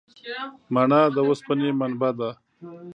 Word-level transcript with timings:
مڼه 0.73 1.01
د 1.15 1.17
اوسپنې 1.27 1.69
منبع 1.79 2.11
ده. 2.19 2.29